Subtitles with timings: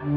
[0.00, 0.12] Varmt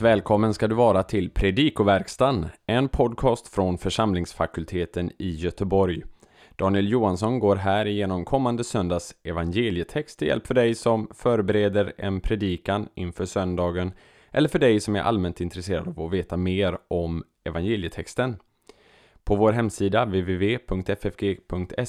[0.00, 6.02] välkommen ska du vara till Predikoverkstan, en podcast från församlingsfakulteten i Göteborg.
[6.56, 12.20] Daniel Johansson går här igenom kommande söndags evangelietext till hjälp för dig som förbereder en
[12.20, 13.92] predikan inför söndagen
[14.30, 18.36] eller för dig som är allmänt intresserad av att veta mer om evangelietexten.
[19.24, 21.84] På vår hemsida www.ffg.se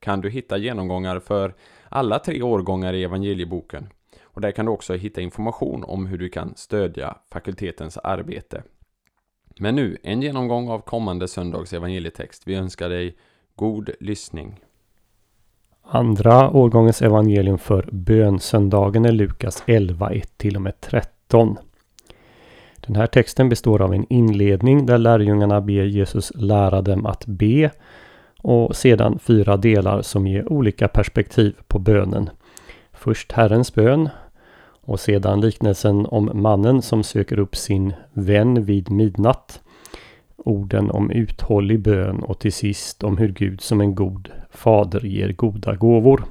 [0.00, 1.54] kan du hitta genomgångar för
[1.88, 3.88] alla tre årgångar i evangelieboken.
[4.22, 8.62] Och där kan du också hitta information om hur du kan stödja fakultetens arbete.
[9.58, 12.42] Men nu, en genomgång av kommande söndags evangelietext.
[12.46, 13.16] Vi önskar dig
[13.54, 14.60] god lyssning.
[15.82, 21.56] Andra årgångens evangelium för bönsöndagen är Lukas 11, 1 till och med 13.
[22.86, 27.70] Den här texten består av en inledning där lärjungarna ber Jesus lära dem att be
[28.42, 32.30] och sedan fyra delar som ger olika perspektiv på bönen.
[32.92, 34.08] Först Herrens bön
[34.80, 39.60] och sedan liknelsen om mannen som söker upp sin vän vid midnatt.
[40.36, 45.32] Orden om uthållig bön och till sist om hur Gud som en god fader ger
[45.32, 46.24] goda gåvor.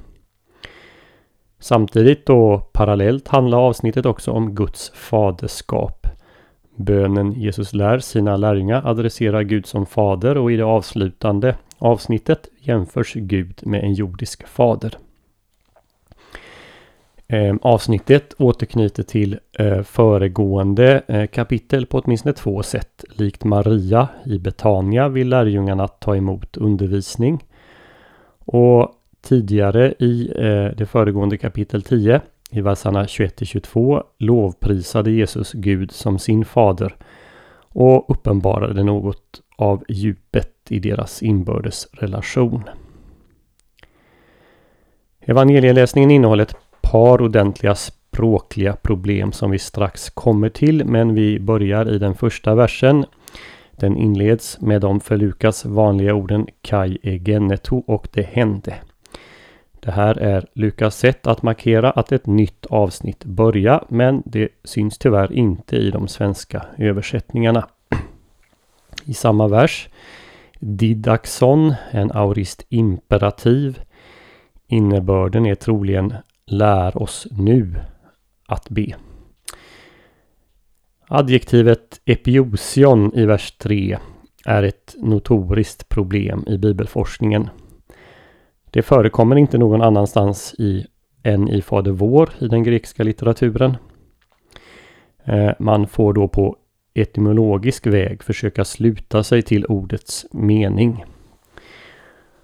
[1.59, 6.00] Samtidigt och parallellt handlar avsnittet också om Guds faderskap.
[6.75, 13.13] Bönen Jesus lär sina lärjungar adresserar Gud som fader och i det avslutande avsnittet jämförs
[13.13, 14.97] Gud med en jordisk fader.
[17.27, 23.05] Ehm, avsnittet återknyter till eh, föregående eh, kapitel på åtminstone två sätt.
[23.09, 27.43] Likt Maria i Betania vill lärjungarna ta emot undervisning.
[28.45, 28.91] Och
[29.21, 36.45] tidigare i eh, det föregående kapitel 10 i verserna 21-22 lovprisade Jesus Gud som sin
[36.45, 36.95] fader
[37.73, 42.63] och uppenbarade något av djupet i deras inbördes relation.
[45.19, 51.89] Evangelieläsningen innehåller ett par ordentliga språkliga problem som vi strax kommer till men vi börjar
[51.89, 53.05] i den första versen.
[53.71, 58.75] Den inleds med de för Lukas vanliga orden Kai egeneto och det hände.
[59.83, 64.97] Det här är Lukas sätt att markera att ett nytt avsnitt börjar men det syns
[64.97, 67.67] tyvärr inte i de svenska översättningarna.
[69.05, 69.89] I samma vers
[70.59, 73.81] Didaxon, en aurist imperativ.
[74.67, 76.13] Innebörden är troligen
[76.45, 77.75] lär oss nu
[78.47, 78.95] att be.
[81.07, 83.97] Adjektivet epiosion i vers 3
[84.45, 87.49] är ett notoriskt problem i bibelforskningen.
[88.71, 90.85] Det förekommer inte någon annanstans i,
[91.23, 93.77] än i Fader vår i den grekiska litteraturen.
[95.25, 96.55] Eh, man får då på
[96.93, 101.05] etymologisk väg försöka sluta sig till ordets mening.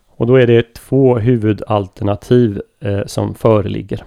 [0.07, 4.03] Och då är det två huvudalternativ eh, som föreligger.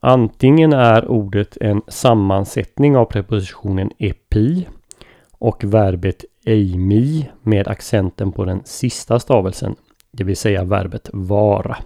[0.00, 4.66] Antingen är ordet en sammansättning av prepositionen epi
[5.32, 9.76] och verbet eimi med accenten på den sista stavelsen,
[10.16, 11.76] det vill säga verbet vara.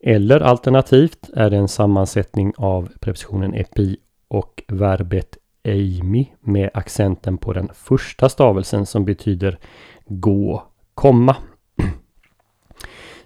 [0.00, 3.96] Eller alternativt är det en sammansättning av prepositionen epi
[4.28, 9.58] och verbet eimi med accenten på den första stavelsen som betyder
[10.06, 10.62] gå,
[10.94, 11.36] komma.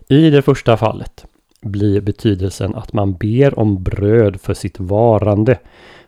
[0.09, 1.27] I det första fallet
[1.61, 5.59] blir betydelsen att man ber om bröd för sitt varande,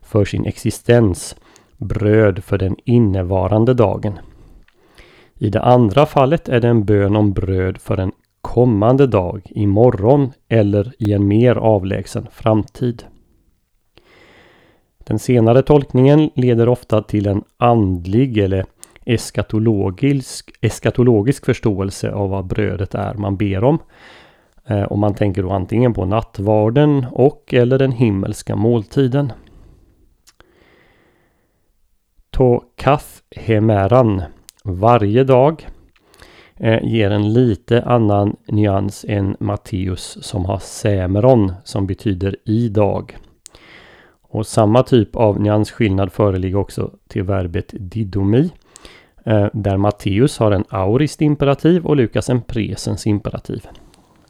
[0.03, 1.37] för sin existens,
[1.76, 4.19] bröd för den innevarande dagen.
[5.39, 10.33] I det andra fallet är det en bön om bröd för en kommande dag, imorgon
[10.49, 13.05] eller i en mer avlägsen framtid.
[14.99, 18.65] Den senare tolkningen leder ofta till en andlig eller
[19.05, 23.79] eskatologisk, eskatologisk förståelse av vad brödet är man ber om.
[24.67, 29.33] Eh, och man tänker då antingen på nattvarden och eller den himmelska måltiden.
[32.31, 34.23] To kath hemeran
[34.67, 35.67] varje dag
[36.57, 43.17] eh, ger en lite annan nyans än Matteus som har sämeron som betyder idag.
[44.23, 48.51] Och samma typ av nyansskillnad föreligger också till verbet didomi
[49.27, 53.67] Eh, där Matteus har en aurist imperativ och Lukas en presens imperativ.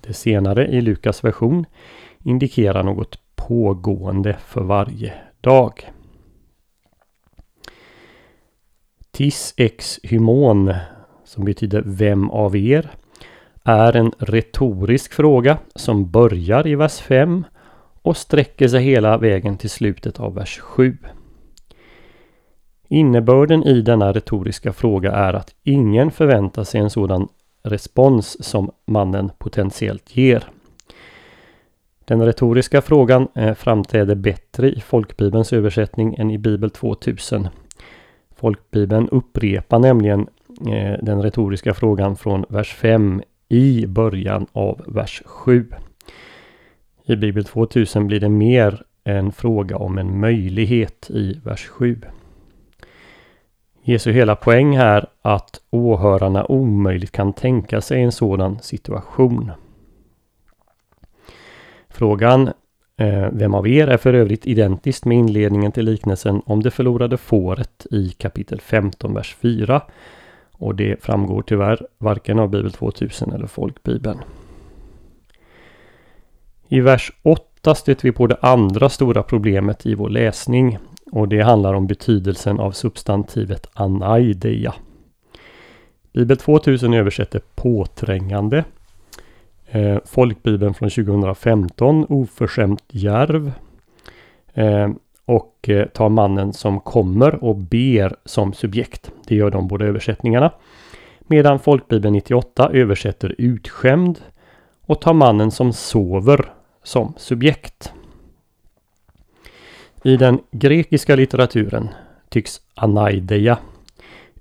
[0.00, 1.66] Det senare i Lukas version
[2.24, 5.90] indikerar något pågående för varje dag.
[9.16, 10.74] Tis ex hymon,
[11.24, 12.90] som betyder vem av er,
[13.64, 17.44] är en retorisk fråga som börjar i vers 5
[18.02, 20.98] och sträcker sig hela vägen till slutet av vers 7.
[22.88, 27.28] Innebörden i denna retoriska fråga är att ingen förväntar sig en sådan
[27.62, 30.44] respons som mannen potentiellt ger.
[32.04, 37.48] Den retoriska frågan eh, framträder bättre i folkbibelns översättning än i Bibel 2000.
[38.36, 40.28] Folkbibeln upprepar nämligen
[40.68, 45.66] eh, den retoriska frågan från vers 5 i början av vers 7.
[47.04, 52.00] I Bibel 2000 blir det mer en fråga om en möjlighet i vers 7.
[53.82, 59.52] Jesu hela poäng här att åhörarna omöjligt kan tänka sig en sådan situation.
[61.88, 62.50] Frågan
[62.96, 67.16] Eh, vem av er är för övrigt identiskt med inledningen till liknelsen om det förlorade
[67.16, 69.82] fåret i kapitel 15, vers 4.
[70.52, 74.18] Och det framgår tyvärr varken av Bibel 2000 eller Folkbibeln.
[76.68, 80.78] I vers 8 stöter vi på det andra stora problemet i vår läsning
[81.12, 84.74] och det handlar om betydelsen av substantivet anaideia.
[86.12, 88.64] Bibel 2000 översätter påträngande.
[89.76, 93.52] Eh, Folkbibeln från 2015 oförskämt järv.
[94.54, 94.88] Eh,
[95.24, 99.12] och eh, tar mannen som kommer och ber som subjekt.
[99.26, 100.52] Det gör de båda översättningarna.
[101.20, 104.20] Medan Folkbibeln 98 översätter utskämd
[104.86, 106.52] och tar mannen som sover
[106.82, 107.92] som subjekt.
[110.02, 111.88] I den grekiska litteraturen
[112.28, 113.58] tycks anaideia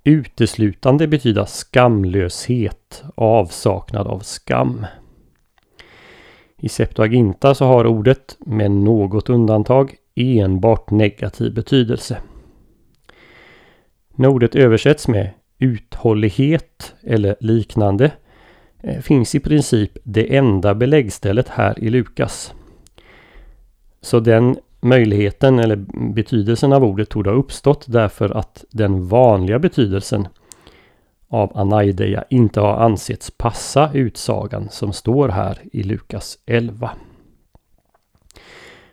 [0.03, 4.85] uteslutande betyda skamlöshet, avsaknad av skam.
[6.57, 12.17] I Septuaginta så har ordet, med något undantag, enbart negativ betydelse.
[14.15, 15.29] När ordet översätts med
[15.59, 18.11] uthållighet eller liknande
[18.81, 22.53] eh, finns i princip det enda beläggstället här i Lukas.
[24.01, 25.75] Så den möjligheten eller
[26.13, 30.27] betydelsen av ordet torde ha uppstått därför att den vanliga betydelsen
[31.35, 36.91] av anaideia inte har ansetts passa utsagan som står här i Lukas 11.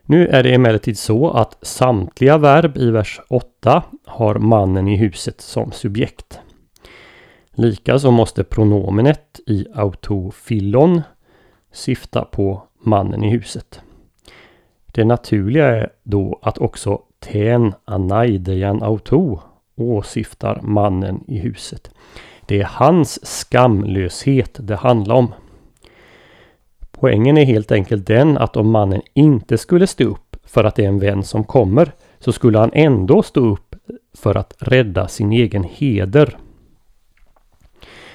[0.03, 5.41] Nu är det emellertid så att samtliga verb i vers 8 har mannen i huset
[5.41, 6.41] som subjekt.
[7.51, 11.03] Likaså måste pronomenet i autofillon
[11.73, 13.81] syfta på mannen i huset.
[14.87, 19.41] Det naturliga är då att också ten anaidejan auto
[19.77, 21.91] åsyftar mannen i huset.
[22.53, 25.35] Det är hans skamlöshet det handlar om.
[26.91, 30.85] Poängen är helt enkelt den att om mannen inte skulle stå upp för att det
[30.85, 33.75] är en vän som kommer så skulle han ändå stå upp
[34.15, 36.37] för att rädda sin egen heder.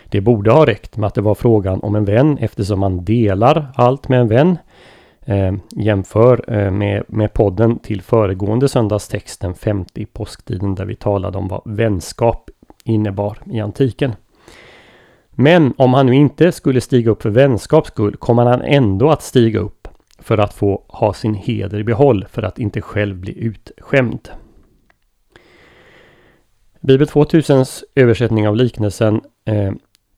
[0.09, 3.67] Det borde ha räckt med att det var frågan om en vän eftersom man delar
[3.75, 4.57] allt med en vän.
[5.25, 11.37] Eh, jämför eh, med, med podden till föregående söndagstext den 50 påsktiden där vi talade
[11.37, 12.49] om vad vänskap
[12.83, 14.11] innebar i antiken.
[15.39, 19.21] Men om han nu inte skulle stiga upp för vänskaps skull kommer han ändå att
[19.21, 19.87] stiga upp
[20.19, 24.29] för att få ha sin heder i behåll för att inte själv bli utskämd.
[26.81, 29.71] Bibel 2000s översättning av liknelsen eh,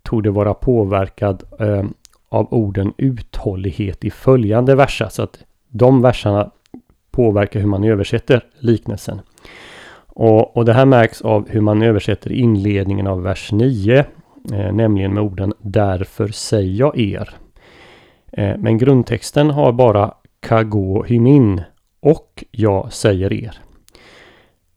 [0.03, 1.83] tog det vara påverkad eh,
[2.29, 5.07] av orden uthållighet i följande verser.
[5.09, 6.51] Så att de verserna
[7.11, 9.21] påverkar hur man översätter liknelsen.
[10.07, 14.05] Och, och det här märks av hur man översätter inledningen av vers 9
[14.53, 17.29] eh, nämligen med orden Därför säger jag er.
[18.31, 21.61] Eh, men grundtexten har bara Kago hymin
[21.99, 23.57] och jag säger er.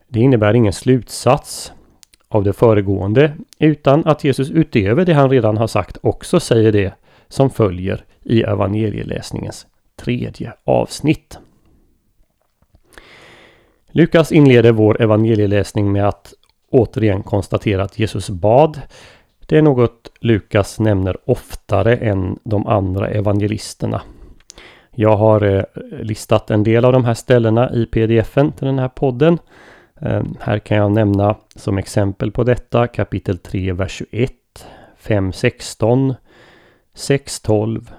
[0.08, 1.72] Det innebär ingen slutsats
[2.28, 6.94] av det föregående utan att Jesus utöver det han redan har sagt också säger det
[7.28, 11.38] som följer i evangelieläsningens tredje avsnitt.
[13.88, 16.34] Lukas inleder vår evangelieläsning med att
[16.70, 18.80] återigen konstatera att Jesus bad
[19.46, 24.02] det är något Lukas nämner oftare än de andra evangelisterna.
[24.90, 25.64] Jag har eh,
[26.02, 29.38] listat en del av de här ställena i pdfen till den här podden.
[30.00, 34.32] Ehm, här kan jag nämna som exempel på detta kapitel 3, vers 21,
[34.96, 36.14] 5, 16,
[36.94, 37.90] 6, 12,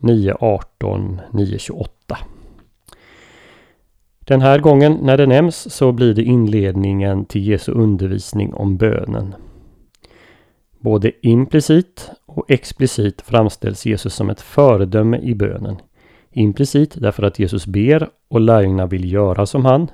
[0.00, 2.18] 9, 18, 9, 28.
[4.18, 9.34] Den här gången när det nämns så blir det inledningen till Jesu undervisning om bönen.
[10.82, 15.76] Både implicit och explicit framställs Jesus som ett föredöme i bönen.
[16.30, 19.90] Implicit därför att Jesus ber och lärjungarna vill göra som han.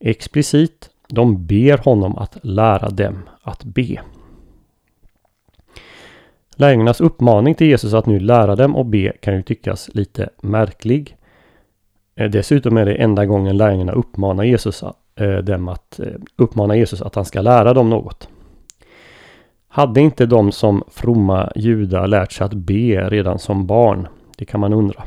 [0.00, 4.00] Explicit, de ber honom att lära dem att be.
[6.56, 11.16] Lärjungarnas uppmaning till Jesus att nu lära dem att be kan ju tyckas lite märklig.
[12.14, 14.82] Eh, dessutom är det enda gången lärjungarna uppmanar Jesus
[15.14, 16.06] eh, dem att eh,
[16.36, 18.28] uppmanar Jesus att han ska lära dem något.
[19.74, 24.08] Hade inte de som fromma judar lärt sig att be redan som barn?
[24.36, 25.02] Det kan man undra.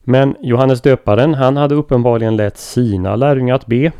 [0.00, 3.92] Men Johannes döparen, han hade uppenbarligen lärt sina lärjungar att be.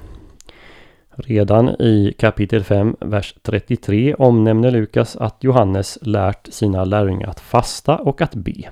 [1.11, 7.97] Redan i kapitel 5, vers 33 omnämner Lukas att Johannes lärt sina lärjungar att fasta
[7.97, 8.62] och att be.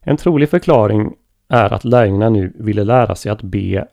[0.00, 1.14] En trolig förklaring
[1.48, 3.86] är att lärjungarna nu ville lära sig att be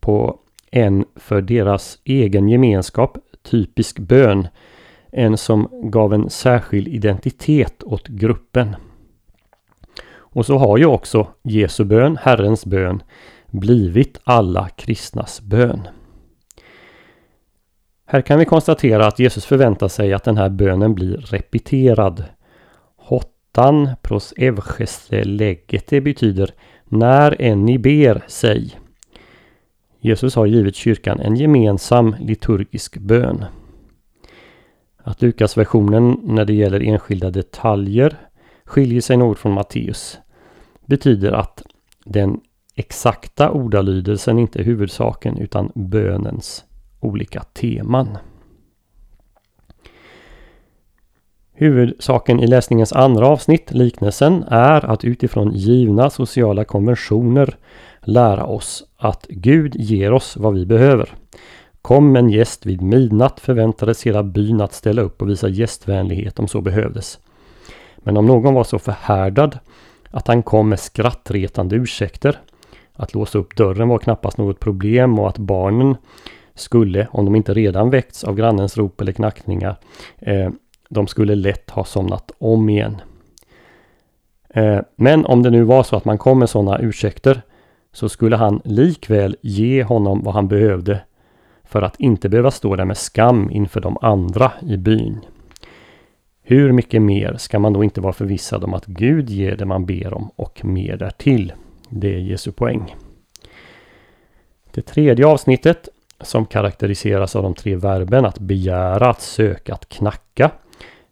[0.00, 0.38] på
[0.70, 4.48] en för deras egen gemenskap typisk bön.
[5.10, 8.76] En som gav en särskild identitet åt gruppen.
[10.10, 13.02] Och så har ju också Jesu bön, Herrens bön,
[13.46, 15.88] blivit alla kristnas bön.
[18.06, 22.24] Här kan vi konstatera att Jesus förväntar sig att den här bönen blir repeterad.
[22.96, 26.50] Hottan pros evcheste legete betyder
[26.84, 28.78] när en ni ber, säg.
[30.00, 33.44] Jesus har givit kyrkan en gemensam liturgisk bön.
[35.02, 38.16] Att Lukasversionen när det gäller enskilda detaljer
[38.64, 40.18] skiljer sig något från Matteus
[40.86, 41.62] betyder att
[42.04, 42.40] den
[42.74, 46.64] exakta ordalydelsen inte är huvudsaken utan bönens
[47.00, 48.18] olika teman.
[51.52, 57.56] Huvudsaken i läsningens andra avsnitt, liknelsen, är att utifrån givna sociala konventioner
[58.00, 61.14] lära oss att Gud ger oss vad vi behöver.
[61.88, 66.48] Kom en gäst vid midnatt förväntades hela byn att ställa upp och visa gästvänlighet om
[66.48, 67.18] så behövdes.
[67.96, 69.58] Men om någon var så förhärdad
[70.10, 72.40] att han kom med skrattretande ursäkter,
[72.92, 75.96] att låsa upp dörren var knappast något problem och att barnen
[76.54, 79.76] skulle, om de inte redan väckts av grannens rop eller knackningar,
[80.18, 80.50] eh,
[80.88, 82.96] de skulle lätt ha somnat om igen.
[84.48, 87.42] Eh, men om det nu var så att man kom med sådana ursäkter
[87.92, 91.00] så skulle han likväl ge honom vad han behövde
[91.68, 95.20] för att inte behöva stå där med skam inför de andra i byn.
[96.42, 99.86] Hur mycket mer ska man då inte vara förvissad om att Gud ger det man
[99.86, 101.52] ber om och mer därtill?
[101.88, 102.94] Det är Jesu poäng.
[104.70, 105.88] Det tredje avsnittet
[106.20, 110.50] som karaktäriseras av de tre verben att begära, att söka, att knacka.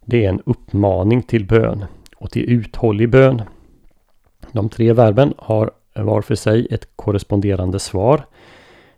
[0.04, 1.84] Det är en uppmaning till bön
[2.16, 3.42] och till uthållig bön.
[4.52, 8.26] De tre verben har var för sig ett korresponderande svar.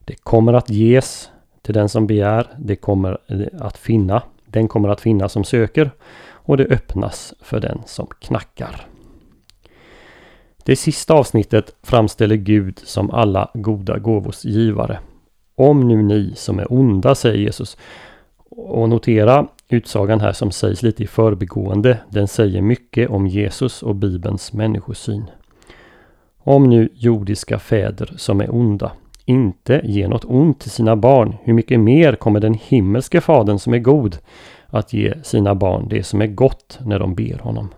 [0.05, 1.31] Det kommer att ges
[1.69, 2.47] till den som begär.
[2.59, 4.23] Det kommer eh, att finna.
[4.45, 5.91] Den kommer att finna som söker.
[6.31, 8.87] Och det öppnas för den som knackar.
[10.65, 14.99] Det sista avsnittet framställer Gud som alla goda gåvors givare.
[15.55, 17.77] Om nu ni som är onda, säger Jesus.
[18.51, 21.99] Och notera utsagan här som sägs lite i förbigående.
[22.11, 25.31] Den säger mycket om Jesus och Bibelns människosyn.
[26.39, 28.93] Om nu jordiska fäder som är onda
[29.29, 33.75] inte ger något ont till sina barn, hur mycket mer kommer den himmelske fadern som
[33.75, 34.19] är god
[34.67, 37.69] att ge sina barn det som är gott när de ber honom?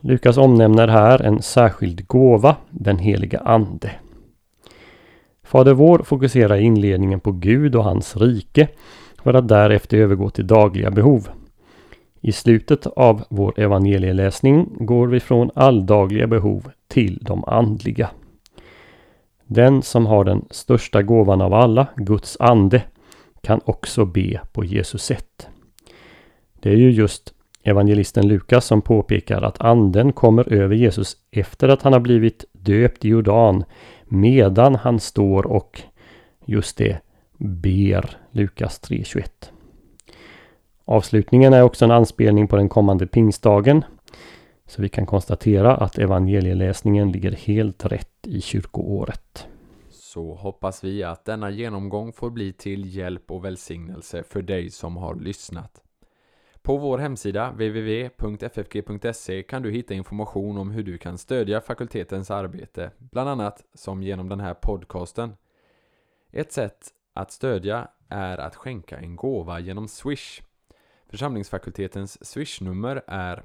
[0.00, 3.90] Lukas omnämner här en särskild gåva, den heliga Ande.
[5.42, 8.68] Fader vår fokuserar i inledningen på Gud och hans rike
[9.22, 11.28] för att därefter övergå till dagliga behov.
[12.20, 18.10] I slutet av vår evangelieläsning går vi från alldagliga behov till de andliga.
[19.46, 22.82] Den som har den största gåvan av alla, Guds ande,
[23.40, 25.48] kan också be på Jesus sätt.
[26.60, 31.82] Det är ju just evangelisten Lukas som påpekar att anden kommer över Jesus efter att
[31.82, 33.64] han har blivit döpt i Jordan
[34.04, 35.82] medan han står och
[36.44, 36.98] just det
[37.36, 39.24] ber Lukas 3.21.
[40.84, 43.84] Avslutningen är också en anspelning på den kommande pingstdagen.
[44.66, 49.46] Så vi kan konstatera att evangelieläsningen ligger helt rätt i kyrkoåret.
[49.90, 54.96] Så hoppas vi att denna genomgång får bli till hjälp och välsignelse för dig som
[54.96, 55.82] har lyssnat.
[56.62, 62.90] På vår hemsida www.ffg.se kan du hitta information om hur du kan stödja fakultetens arbete,
[62.98, 65.36] bland annat som genom den här podcasten.
[66.32, 70.42] Ett sätt att stödja är att skänka en gåva genom Swish.
[71.08, 73.44] Församlingsfakultetens Swish-nummer är